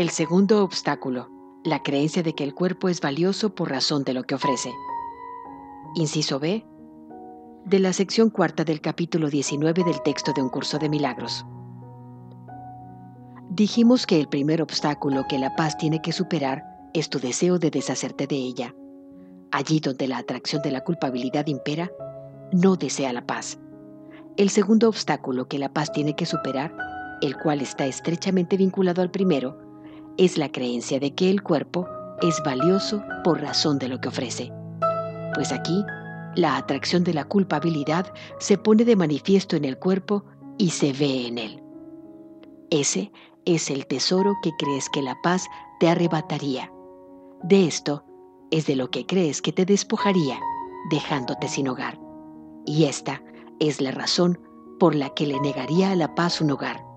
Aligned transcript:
El 0.00 0.08
segundo 0.08 0.64
obstáculo, 0.64 1.28
la 1.62 1.82
creencia 1.82 2.22
de 2.22 2.32
que 2.32 2.42
el 2.42 2.54
cuerpo 2.54 2.88
es 2.88 3.02
valioso 3.02 3.54
por 3.54 3.68
razón 3.68 4.02
de 4.02 4.14
lo 4.14 4.22
que 4.22 4.34
ofrece. 4.34 4.72
Inciso 5.94 6.40
B, 6.40 6.64
de 7.66 7.78
la 7.80 7.92
sección 7.92 8.30
cuarta 8.30 8.64
del 8.64 8.80
capítulo 8.80 9.28
19 9.28 9.84
del 9.84 10.00
texto 10.00 10.32
de 10.32 10.40
un 10.40 10.48
curso 10.48 10.78
de 10.78 10.88
milagros. 10.88 11.44
Dijimos 13.50 14.06
que 14.06 14.18
el 14.18 14.26
primer 14.26 14.62
obstáculo 14.62 15.26
que 15.28 15.38
la 15.38 15.54
paz 15.54 15.76
tiene 15.76 16.00
que 16.00 16.12
superar 16.12 16.64
es 16.94 17.10
tu 17.10 17.20
deseo 17.20 17.58
de 17.58 17.70
deshacerte 17.70 18.26
de 18.26 18.36
ella. 18.36 18.74
Allí 19.50 19.80
donde 19.80 20.08
la 20.08 20.16
atracción 20.16 20.62
de 20.62 20.70
la 20.70 20.80
culpabilidad 20.82 21.46
impera, 21.46 21.90
no 22.52 22.76
desea 22.76 23.12
la 23.12 23.26
paz. 23.26 23.58
El 24.38 24.48
segundo 24.48 24.88
obstáculo 24.88 25.46
que 25.46 25.58
la 25.58 25.74
paz 25.74 25.92
tiene 25.92 26.16
que 26.16 26.24
superar, 26.24 26.74
el 27.20 27.36
cual 27.36 27.60
está 27.60 27.84
estrechamente 27.84 28.56
vinculado 28.56 29.02
al 29.02 29.10
primero, 29.10 29.68
es 30.16 30.38
la 30.38 30.50
creencia 30.50 31.00
de 31.00 31.14
que 31.14 31.30
el 31.30 31.42
cuerpo 31.42 31.88
es 32.22 32.42
valioso 32.44 33.02
por 33.24 33.40
razón 33.40 33.78
de 33.78 33.88
lo 33.88 34.00
que 34.00 34.08
ofrece. 34.08 34.52
Pues 35.34 35.52
aquí, 35.52 35.84
la 36.36 36.56
atracción 36.56 37.04
de 37.04 37.14
la 37.14 37.24
culpabilidad 37.24 38.12
se 38.38 38.58
pone 38.58 38.84
de 38.84 38.96
manifiesto 38.96 39.56
en 39.56 39.64
el 39.64 39.78
cuerpo 39.78 40.24
y 40.58 40.70
se 40.70 40.92
ve 40.92 41.26
en 41.26 41.38
él. 41.38 41.62
Ese 42.70 43.10
es 43.44 43.70
el 43.70 43.86
tesoro 43.86 44.36
que 44.42 44.52
crees 44.58 44.88
que 44.90 45.02
la 45.02 45.20
paz 45.22 45.46
te 45.80 45.88
arrebataría. 45.88 46.70
De 47.42 47.66
esto 47.66 48.04
es 48.50 48.66
de 48.66 48.76
lo 48.76 48.90
que 48.90 49.06
crees 49.06 49.40
que 49.42 49.52
te 49.52 49.64
despojaría, 49.64 50.38
dejándote 50.90 51.48
sin 51.48 51.68
hogar. 51.68 51.98
Y 52.66 52.84
esta 52.84 53.22
es 53.58 53.80
la 53.80 53.90
razón 53.90 54.38
por 54.78 54.94
la 54.94 55.10
que 55.10 55.26
le 55.26 55.40
negaría 55.40 55.90
a 55.90 55.96
la 55.96 56.14
paz 56.14 56.40
un 56.40 56.50
hogar. 56.50 56.89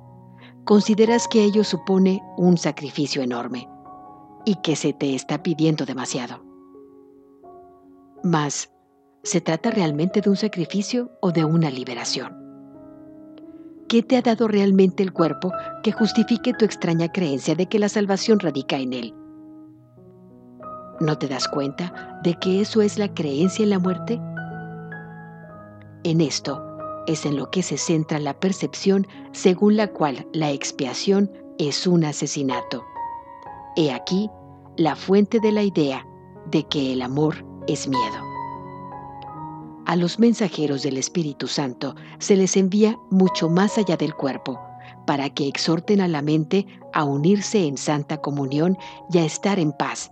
Consideras 0.65 1.27
que 1.27 1.43
ello 1.43 1.65
supone 1.65 2.23
un 2.37 2.57
sacrificio 2.57 3.21
enorme 3.21 3.67
y 4.45 4.55
que 4.55 4.77
se 4.77 4.93
te 4.93 5.13
está 5.13 5.43
pidiendo 5.43 5.85
demasiado. 5.85 6.41
Mas, 8.23 8.71
¿se 9.23 9.41
trata 9.41 9.71
realmente 9.71 10.21
de 10.21 10.29
un 10.29 10.37
sacrificio 10.37 11.11
o 11.21 11.31
de 11.31 11.43
una 11.43 11.69
liberación? 11.69 12.37
¿Qué 13.89 14.03
te 14.03 14.15
ha 14.15 14.21
dado 14.21 14.47
realmente 14.47 15.03
el 15.03 15.11
cuerpo 15.11 15.51
que 15.83 15.91
justifique 15.91 16.53
tu 16.53 16.63
extraña 16.63 17.11
creencia 17.11 17.55
de 17.55 17.67
que 17.67 17.77
la 17.77 17.89
salvación 17.89 18.39
radica 18.39 18.77
en 18.77 18.93
él? 18.93 19.13
¿No 21.01 21.17
te 21.17 21.27
das 21.27 21.49
cuenta 21.49 22.21
de 22.23 22.35
que 22.35 22.61
eso 22.61 22.81
es 22.81 22.97
la 22.97 23.13
creencia 23.13 23.63
en 23.63 23.69
la 23.69 23.79
muerte? 23.79 24.21
En 26.05 26.21
esto 26.21 26.72
es 27.07 27.25
en 27.25 27.35
lo 27.35 27.49
que 27.49 27.63
se 27.63 27.77
centra 27.77 28.19
la 28.19 28.39
percepción 28.39 29.07
según 29.31 29.77
la 29.77 29.87
cual 29.87 30.27
la 30.33 30.51
expiación 30.51 31.31
es 31.57 31.85
un 31.87 32.05
asesinato. 32.05 32.83
He 33.75 33.91
aquí 33.91 34.29
la 34.77 34.95
fuente 34.95 35.39
de 35.39 35.51
la 35.51 35.63
idea 35.63 36.07
de 36.51 36.63
que 36.63 36.93
el 36.93 37.01
amor 37.01 37.45
es 37.67 37.87
miedo. 37.87 38.33
A 39.85 39.95
los 39.95 40.17
mensajeros 40.17 40.83
del 40.83 40.97
Espíritu 40.97 41.47
Santo 41.47 41.95
se 42.19 42.35
les 42.35 42.55
envía 42.55 42.97
mucho 43.11 43.49
más 43.49 43.77
allá 43.77 43.97
del 43.97 44.15
cuerpo, 44.15 44.59
para 45.05 45.29
que 45.29 45.47
exhorten 45.47 45.99
a 46.01 46.07
la 46.07 46.21
mente 46.21 46.65
a 46.93 47.03
unirse 47.03 47.65
en 47.65 47.77
santa 47.77 48.17
comunión 48.21 48.77
y 49.11 49.17
a 49.17 49.25
estar 49.25 49.59
en 49.59 49.73
paz. 49.73 50.11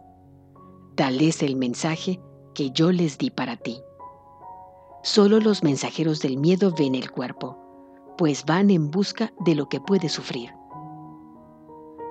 Tal 0.96 1.22
es 1.22 1.42
el 1.42 1.56
mensaje 1.56 2.20
que 2.54 2.72
yo 2.72 2.92
les 2.92 3.18
di 3.18 3.30
para 3.30 3.56
ti. 3.56 3.82
Solo 5.04 5.40
los 5.40 5.64
mensajeros 5.64 6.22
del 6.22 6.38
miedo 6.38 6.72
ven 6.78 6.94
el 6.94 7.10
cuerpo, 7.10 7.58
pues 8.20 8.46
van 8.46 8.70
en 8.70 8.92
busca 8.92 9.34
de 9.40 9.56
lo 9.56 9.68
que 9.68 9.82
puede 9.82 10.10
sufrir. 10.10 10.52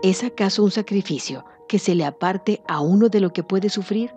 ¿Es 0.03 0.25
acaso 0.25 0.65
un 0.65 0.73
sacrificio 0.73 1.45
que 1.69 1.79
se 1.79 1.95
le 1.95 2.05
aparte 2.05 2.63
a 2.67 2.81
uno 2.81 3.09
de 3.09 3.21
lo 3.21 3.33
que 3.33 3.45
puede 3.45 3.69
sufrir? 3.69 4.13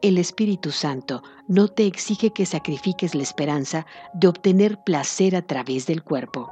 El 0.00 0.16
Espíritu 0.16 0.70
Santo 0.70 1.22
no 1.48 1.68
te 1.68 1.86
exige 1.86 2.30
que 2.30 2.46
sacrifiques 2.46 3.14
la 3.14 3.22
esperanza 3.22 3.84
de 4.14 4.28
obtener 4.28 4.82
placer 4.84 5.36
a 5.36 5.42
través 5.42 5.86
del 5.86 6.02
cuerpo, 6.02 6.50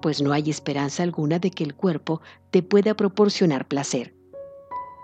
pues 0.00 0.22
no 0.22 0.32
hay 0.32 0.48
esperanza 0.48 1.02
alguna 1.02 1.38
de 1.38 1.50
que 1.50 1.64
el 1.64 1.74
cuerpo 1.74 2.22
te 2.50 2.62
pueda 2.62 2.94
proporcionar 2.94 3.68
placer, 3.68 4.14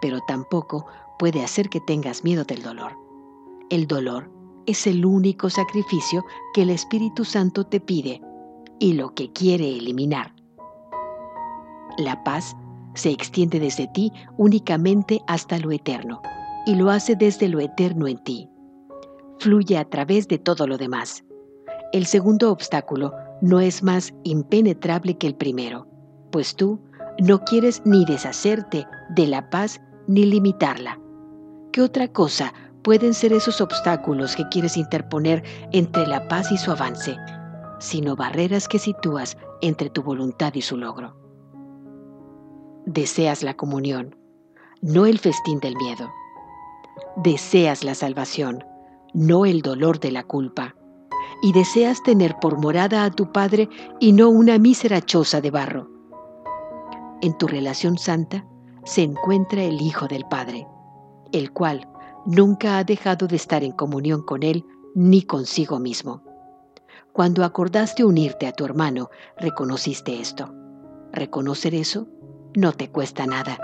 pero 0.00 0.20
tampoco 0.26 0.86
puede 1.18 1.42
hacer 1.42 1.68
que 1.68 1.80
tengas 1.80 2.24
miedo 2.24 2.44
del 2.44 2.62
dolor. 2.62 2.96
El 3.68 3.86
dolor 3.86 4.39
es 4.66 4.86
el 4.86 5.04
único 5.04 5.50
sacrificio 5.50 6.24
que 6.54 6.62
el 6.62 6.70
Espíritu 6.70 7.24
Santo 7.24 7.64
te 7.64 7.80
pide 7.80 8.20
y 8.78 8.94
lo 8.94 9.14
que 9.14 9.32
quiere 9.32 9.68
eliminar. 9.68 10.34
La 11.98 12.22
paz 12.24 12.56
se 12.94 13.10
extiende 13.10 13.60
desde 13.60 13.86
ti 13.88 14.12
únicamente 14.36 15.20
hasta 15.26 15.58
lo 15.58 15.70
eterno 15.70 16.22
y 16.66 16.74
lo 16.74 16.90
hace 16.90 17.16
desde 17.16 17.48
lo 17.48 17.60
eterno 17.60 18.08
en 18.08 18.18
ti. 18.24 18.48
Fluye 19.38 19.78
a 19.78 19.84
través 19.84 20.28
de 20.28 20.38
todo 20.38 20.66
lo 20.66 20.76
demás. 20.76 21.24
El 21.92 22.06
segundo 22.06 22.50
obstáculo 22.50 23.12
no 23.40 23.60
es 23.60 23.82
más 23.82 24.14
impenetrable 24.22 25.16
que 25.16 25.26
el 25.26 25.34
primero, 25.34 25.86
pues 26.30 26.54
tú 26.54 26.80
no 27.18 27.42
quieres 27.44 27.82
ni 27.84 28.04
deshacerte 28.04 28.86
de 29.10 29.26
la 29.26 29.50
paz 29.50 29.80
ni 30.06 30.24
limitarla. 30.24 31.00
¿Qué 31.72 31.82
otra 31.82 32.08
cosa 32.08 32.52
pueden 32.82 33.14
ser 33.14 33.32
esos 33.32 33.60
obstáculos 33.60 34.36
que 34.36 34.48
quieres 34.48 34.76
interponer 34.76 35.42
entre 35.72 36.06
la 36.06 36.26
paz 36.28 36.50
y 36.52 36.58
su 36.58 36.70
avance, 36.70 37.16
sino 37.78 38.16
barreras 38.16 38.68
que 38.68 38.78
sitúas 38.78 39.36
entre 39.60 39.90
tu 39.90 40.02
voluntad 40.02 40.54
y 40.54 40.62
su 40.62 40.76
logro? 40.76 41.16
Deseas 42.86 43.42
la 43.42 43.54
comunión, 43.54 44.16
no 44.80 45.06
el 45.06 45.18
festín 45.18 45.60
del 45.60 45.76
miedo 45.76 46.10
deseas 47.16 47.84
la 47.84 47.94
salvación, 47.94 48.64
no 49.12 49.44
el 49.44 49.62
dolor 49.62 50.00
de 50.00 50.12
la 50.12 50.22
culpa, 50.22 50.74
y 51.42 51.52
deseas 51.52 52.02
tener 52.02 52.36
por 52.40 52.58
morada 52.58 53.04
a 53.04 53.10
tu 53.10 53.32
Padre 53.32 53.68
y 53.98 54.12
no 54.12 54.28
una 54.28 54.58
mísera 54.58 55.00
choza 55.00 55.40
de 55.40 55.50
barro. 55.50 55.88
En 57.22 57.36
tu 57.38 57.46
relación 57.46 57.98
santa 57.98 58.44
se 58.84 59.02
encuentra 59.02 59.62
el 59.62 59.80
Hijo 59.80 60.06
del 60.06 60.24
Padre, 60.24 60.66
el 61.32 61.52
cual 61.52 61.86
nunca 62.26 62.78
ha 62.78 62.84
dejado 62.84 63.26
de 63.26 63.36
estar 63.36 63.64
en 63.64 63.72
comunión 63.72 64.22
con 64.22 64.42
Él 64.42 64.64
ni 64.94 65.22
consigo 65.22 65.78
mismo. 65.78 66.22
Cuando 67.12 67.44
acordaste 67.44 68.04
unirte 68.04 68.46
a 68.46 68.52
tu 68.52 68.64
hermano, 68.64 69.10
reconociste 69.36 70.20
esto. 70.20 70.54
Reconocer 71.12 71.74
eso 71.74 72.06
no 72.54 72.72
te 72.72 72.90
cuesta 72.90 73.26
nada, 73.26 73.58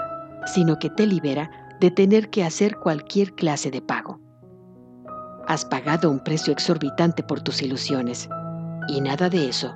sino 0.46 0.78
que 0.78 0.90
te 0.90 1.06
libera 1.06 1.50
de 1.80 1.90
tener 1.90 2.30
que 2.30 2.44
hacer 2.44 2.76
cualquier 2.76 3.34
clase 3.34 3.70
de 3.70 3.82
pago. 3.82 4.20
Has 5.46 5.64
pagado 5.64 6.10
un 6.10 6.20
precio 6.20 6.52
exorbitante 6.52 7.22
por 7.22 7.40
tus 7.40 7.62
ilusiones 7.62 8.28
y 8.88 9.00
nada 9.00 9.28
de 9.28 9.48
eso, 9.48 9.74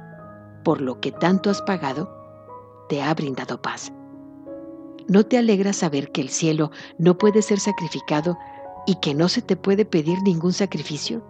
por 0.64 0.80
lo 0.80 1.00
que 1.00 1.12
tanto 1.12 1.50
has 1.50 1.62
pagado, 1.62 2.12
te 2.88 3.02
ha 3.02 3.14
brindado 3.14 3.62
paz. 3.62 3.92
¿No 5.06 5.24
te 5.24 5.38
alegra 5.38 5.72
saber 5.72 6.10
que 6.12 6.20
el 6.20 6.28
cielo 6.28 6.70
no 6.98 7.18
puede 7.18 7.42
ser 7.42 7.60
sacrificado 7.60 8.36
y 8.86 8.96
que 8.96 9.14
no 9.14 9.28
se 9.28 9.42
te 9.42 9.56
puede 9.56 9.84
pedir 9.84 10.22
ningún 10.22 10.52
sacrificio? 10.52 11.22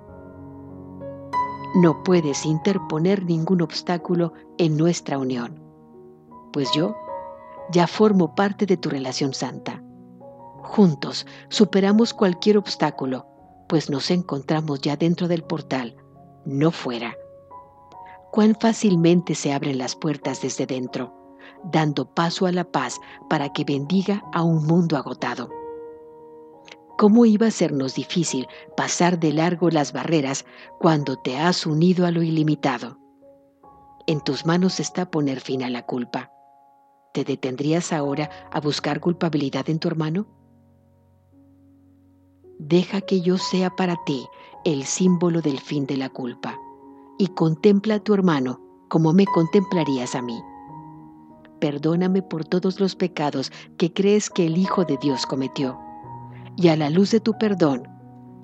No 1.74 2.02
puedes 2.02 2.46
interponer 2.46 3.24
ningún 3.24 3.62
obstáculo 3.62 4.32
en 4.58 4.76
nuestra 4.76 5.18
unión, 5.18 5.62
pues 6.52 6.70
yo 6.72 6.96
ya 7.72 7.86
formo 7.86 8.34
parte 8.34 8.66
de 8.66 8.76
tu 8.76 8.90
relación 8.90 9.32
santa 9.32 9.82
Juntos 10.62 11.26
superamos 11.48 12.14
cualquier 12.14 12.58
obstáculo, 12.58 13.26
pues 13.68 13.90
nos 13.90 14.10
encontramos 14.10 14.80
ya 14.80 14.96
dentro 14.96 15.26
del 15.26 15.42
portal, 15.42 15.96
no 16.44 16.70
fuera. 16.70 17.16
Cuán 18.30 18.54
fácilmente 18.54 19.34
se 19.34 19.52
abren 19.52 19.78
las 19.78 19.96
puertas 19.96 20.42
desde 20.42 20.66
dentro, 20.66 21.12
dando 21.64 22.14
paso 22.14 22.46
a 22.46 22.52
la 22.52 22.64
paz 22.64 23.00
para 23.28 23.52
que 23.52 23.64
bendiga 23.64 24.22
a 24.32 24.42
un 24.42 24.66
mundo 24.66 24.96
agotado. 24.96 25.48
¿Cómo 27.00 27.24
iba 27.24 27.46
a 27.46 27.50
sernos 27.50 27.94
difícil 27.94 28.46
pasar 28.76 29.18
de 29.18 29.32
largo 29.32 29.70
las 29.70 29.94
barreras 29.94 30.44
cuando 30.78 31.16
te 31.16 31.38
has 31.38 31.64
unido 31.64 32.04
a 32.04 32.10
lo 32.10 32.22
ilimitado? 32.22 32.98
En 34.06 34.20
tus 34.20 34.44
manos 34.44 34.80
está 34.80 35.10
poner 35.10 35.40
fin 35.40 35.62
a 35.62 35.70
la 35.70 35.86
culpa. 35.86 36.30
¿Te 37.14 37.24
detendrías 37.24 37.94
ahora 37.94 38.28
a 38.52 38.60
buscar 38.60 39.00
culpabilidad 39.00 39.70
en 39.70 39.78
tu 39.78 39.88
hermano? 39.88 40.26
Deja 42.58 43.00
que 43.00 43.22
yo 43.22 43.38
sea 43.38 43.70
para 43.70 43.96
ti 44.04 44.26
el 44.66 44.84
símbolo 44.84 45.40
del 45.40 45.58
fin 45.58 45.86
de 45.86 45.96
la 45.96 46.10
culpa 46.10 46.58
y 47.16 47.28
contempla 47.28 47.94
a 47.94 48.00
tu 48.00 48.12
hermano 48.12 48.60
como 48.90 49.14
me 49.14 49.24
contemplarías 49.24 50.14
a 50.14 50.20
mí. 50.20 50.38
Perdóname 51.60 52.20
por 52.20 52.44
todos 52.44 52.78
los 52.78 52.94
pecados 52.94 53.50
que 53.78 53.90
crees 53.90 54.28
que 54.28 54.44
el 54.44 54.58
Hijo 54.58 54.84
de 54.84 54.98
Dios 54.98 55.24
cometió. 55.24 55.80
Y 56.56 56.68
a 56.68 56.76
la 56.76 56.90
luz 56.90 57.10
de 57.10 57.20
tu 57.20 57.38
perdón, 57.38 57.88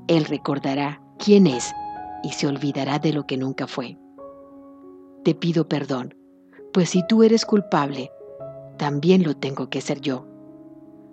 Él 0.08 0.24
recordará 0.24 1.00
quién 1.18 1.46
es 1.46 1.72
y 2.22 2.32
se 2.32 2.46
olvidará 2.46 2.98
de 2.98 3.12
lo 3.12 3.26
que 3.26 3.36
nunca 3.36 3.66
fue. 3.66 3.98
Te 5.24 5.34
pido 5.34 5.68
perdón, 5.68 6.14
pues 6.72 6.90
si 6.90 7.06
tú 7.06 7.22
eres 7.22 7.44
culpable, 7.44 8.10
también 8.78 9.22
lo 9.22 9.36
tengo 9.36 9.68
que 9.68 9.80
ser 9.80 10.00
yo. 10.00 10.26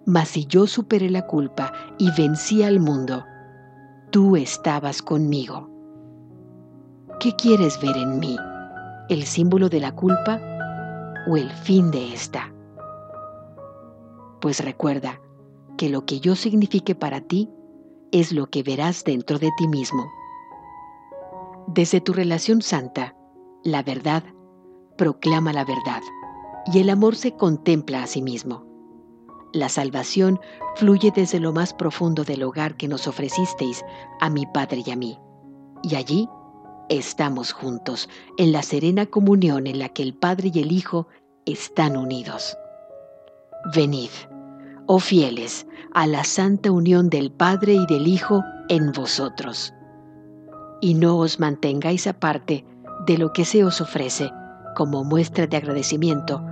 Mas 0.06 0.30
si 0.30 0.46
yo 0.46 0.68
superé 0.68 1.10
la 1.10 1.26
culpa 1.26 1.72
y 1.98 2.12
vencí 2.12 2.64
al 2.64 2.80
mundo, 2.80 3.26
tú 4.12 4.36
estabas 4.36 5.02
conmigo. 5.02 5.70
¿Qué 7.20 7.34
quieres 7.36 7.80
ver 7.82 7.96
en 7.96 8.20
mí? 8.20 8.36
¿El 9.10 9.24
símbolo 9.24 9.70
de 9.70 9.80
la 9.80 9.94
culpa 9.94 10.42
o 11.28 11.38
el 11.38 11.50
fin 11.50 11.90
de 11.90 12.14
esta? 12.14 12.54
Pues 14.42 14.64
recuerda 14.64 15.22
que 15.78 15.90
lo 15.90 16.06
que 16.06 16.20
yo 16.20 16.36
signifique 16.36 16.96
para 16.96 17.22
ti 17.22 17.50
es 18.12 18.32
lo 18.32 18.48
que 18.48 18.64
verás 18.64 19.04
dentro 19.04 19.40
de 19.40 19.52
ti 19.58 19.68
mismo. 19.68 20.06
Desde 21.68 22.02
tu 22.02 22.14
relación 22.14 22.62
santa, 22.62 23.16
la 23.64 23.82
verdad 23.84 24.24
proclama 24.98 25.54
la 25.54 25.66
verdad 25.66 26.02
y 26.72 26.80
el 26.80 26.90
amor 26.90 27.16
se 27.16 27.34
contempla 27.34 28.04
a 28.04 28.08
sí 28.08 28.22
mismo. 28.22 28.66
La 29.54 29.70
salvación 29.70 30.40
fluye 30.76 31.12
desde 31.16 31.40
lo 31.40 31.54
más 31.54 31.74
profundo 31.74 32.24
del 32.24 32.44
hogar 32.44 32.76
que 32.76 32.88
nos 32.88 33.08
ofrecisteis 33.08 33.84
a 34.20 34.30
mi 34.30 34.46
Padre 34.48 34.84
y 34.86 34.92
a 34.92 34.96
mí. 34.96 35.20
Y 35.84 35.96
allí 35.96 36.28
estamos 36.90 37.52
juntos, 37.52 38.10
en 38.38 38.52
la 38.52 38.62
serena 38.62 39.06
comunión 39.06 39.68
en 39.68 39.80
la 39.80 39.90
que 39.90 40.04
el 40.04 40.14
Padre 40.14 40.52
y 40.54 40.60
el 40.60 40.72
Hijo 40.72 41.08
están 41.46 41.98
unidos. 41.98 42.58
Venid, 43.76 44.10
oh 44.88 45.00
fieles, 45.00 45.68
a 45.94 46.08
la 46.08 46.24
santa 46.24 46.72
unión 46.72 47.10
del 47.10 47.32
Padre 47.32 47.74
y 47.74 47.86
del 47.86 48.08
Hijo 48.08 48.44
en 48.70 48.92
vosotros. 48.92 49.74
Y 50.82 50.96
no 50.96 51.18
os 51.18 51.40
mantengáis 51.40 52.08
aparte 52.08 52.66
de 53.06 53.18
lo 53.18 53.32
que 53.34 53.46
se 53.46 53.64
os 53.64 53.82
ofrece 53.82 54.32
como 54.76 55.04
muestra 55.04 55.48
de 55.48 55.58
agradecimiento 55.58 56.44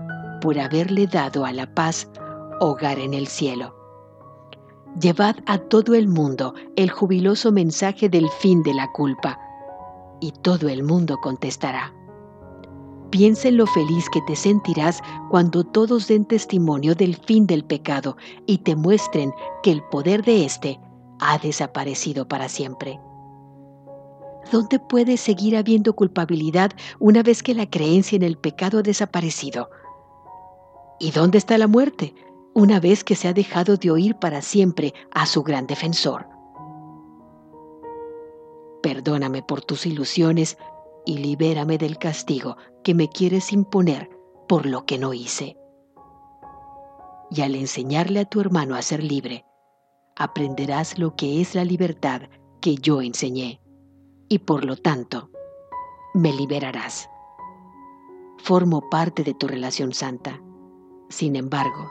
por 0.41 0.59
haberle 0.59 1.07
dado 1.07 1.45
a 1.45 1.53
la 1.53 1.73
paz 1.73 2.09
hogar 2.59 2.99
en 2.99 3.13
el 3.13 3.27
cielo. 3.27 3.75
Llevad 4.99 5.35
a 5.45 5.57
todo 5.57 5.95
el 5.95 6.07
mundo 6.07 6.53
el 6.75 6.89
jubiloso 6.89 7.51
mensaje 7.51 8.09
del 8.09 8.29
fin 8.29 8.61
de 8.63 8.73
la 8.73 8.91
culpa, 8.91 9.39
y 10.19 10.31
todo 10.31 10.69
el 10.69 10.83
mundo 10.83 11.17
contestará. 11.17 11.93
Piensa 13.11 13.49
en 13.49 13.57
lo 13.57 13.67
feliz 13.67 14.09
que 14.09 14.21
te 14.21 14.37
sentirás 14.37 15.01
cuando 15.29 15.65
todos 15.65 16.07
den 16.07 16.23
testimonio 16.25 16.95
del 16.95 17.17
fin 17.17 17.45
del 17.45 17.65
pecado 17.65 18.15
y 18.45 18.59
te 18.59 18.77
muestren 18.77 19.33
que 19.63 19.71
el 19.71 19.83
poder 19.83 20.23
de 20.23 20.45
éste 20.45 20.79
ha 21.19 21.37
desaparecido 21.37 22.27
para 22.27 22.47
siempre. 22.47 23.01
¿Dónde 24.49 24.79
puede 24.79 25.17
seguir 25.17 25.57
habiendo 25.57 25.93
culpabilidad 25.93 26.71
una 26.99 27.21
vez 27.21 27.43
que 27.43 27.53
la 27.53 27.69
creencia 27.69 28.15
en 28.15 28.23
el 28.23 28.37
pecado 28.37 28.79
ha 28.79 28.81
desaparecido? 28.81 29.69
¿Y 30.97 31.11
dónde 31.11 31.37
está 31.37 31.57
la 31.57 31.67
muerte 31.67 32.15
una 32.53 32.79
vez 32.79 33.03
que 33.03 33.15
se 33.15 33.27
ha 33.27 33.33
dejado 33.33 33.75
de 33.75 33.91
oír 33.91 34.15
para 34.15 34.41
siempre 34.41 34.93
a 35.11 35.25
su 35.25 35.43
gran 35.43 35.67
defensor? 35.67 36.27
Perdóname 38.81 39.43
por 39.43 39.61
tus 39.61 39.85
ilusiones 39.85 40.57
y 41.05 41.17
libérame 41.17 41.77
del 41.77 41.97
castigo 41.97 42.57
que 42.83 42.93
me 42.93 43.09
quieres 43.09 43.51
imponer 43.51 44.09
por 44.47 44.65
lo 44.65 44.85
que 44.85 44.97
no 44.97 45.13
hice. 45.13 45.57
Y 47.29 47.41
al 47.41 47.55
enseñarle 47.55 48.19
a 48.19 48.25
tu 48.25 48.41
hermano 48.41 48.75
a 48.75 48.81
ser 48.81 49.03
libre, 49.03 49.45
aprenderás 50.15 50.97
lo 50.97 51.15
que 51.15 51.41
es 51.41 51.55
la 51.55 51.63
libertad 51.63 52.23
que 52.59 52.75
yo 52.75 53.01
enseñé 53.01 53.61
y 54.29 54.39
por 54.39 54.65
lo 54.65 54.77
tanto 54.77 55.29
me 56.13 56.33
liberarás. 56.33 57.09
Formo 58.37 58.89
parte 58.89 59.23
de 59.23 59.33
tu 59.33 59.47
relación 59.47 59.93
santa. 59.93 60.41
Sin 61.09 61.35
embargo, 61.35 61.87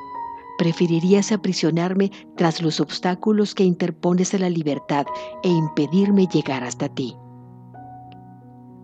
preferirías 0.59 1.33
aprisionarme 1.33 2.11
tras 2.37 2.61
los 2.61 2.81
obstáculos 2.81 3.55
que 3.55 3.65
interpones 3.65 4.35
a 4.35 4.39
la 4.39 4.51
libertad 4.51 5.07
e 5.43 5.49
impedirme 5.49 6.27
llegar 6.27 6.65
hasta 6.65 6.89
ti. 6.89 7.17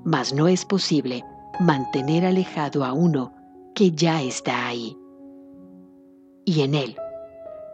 Mas 0.06 0.32
no 0.32 0.46
es 0.46 0.64
posible 0.64 1.24
mantener 1.58 2.24
alejado 2.24 2.84
a 2.84 2.92
uno 2.92 3.34
que 3.74 3.90
ya 3.90 4.22
está 4.22 4.68
ahí. 4.68 4.96
Y 6.44 6.60
en 6.60 6.76
él 6.76 6.96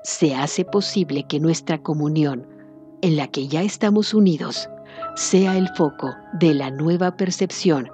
se 0.02 0.34
hace 0.34 0.64
posible 0.64 1.24
que 1.24 1.38
nuestra 1.38 1.82
comunión, 1.82 2.48
en 3.02 3.18
la 3.18 3.28
que 3.28 3.48
ya 3.48 3.60
estamos 3.60 4.14
unidos, 4.14 4.70
sea 5.14 5.58
el 5.58 5.68
foco 5.76 6.08
de 6.32 6.54
la 6.54 6.70
nueva 6.70 7.18
percepción 7.18 7.90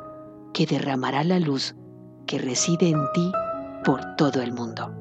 que 0.55 0.67
derramará 0.67 1.25
la 1.25 1.41
luz 1.41 1.75
que 2.27 2.39
reside 2.39 2.91
en 2.91 3.03
ti 3.15 3.33
por 3.85 4.15
todo 4.15 4.41
el 4.41 4.53
mundo. 4.53 4.95